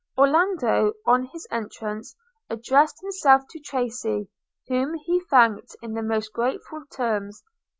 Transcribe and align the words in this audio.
Orlando, 0.17 0.93
on 1.05 1.25
his 1.25 1.47
entrance, 1.51 2.15
addressed 2.49 2.99
himself 3.03 3.43
to 3.51 3.59
Tracy, 3.59 4.29
whom 4.67 4.95
he 4.95 5.19
thanked 5.29 5.75
in 5.83 5.93
the 5.93 6.01
most 6.01 6.33
graceful 6.33 6.85
terms. 6.91 7.43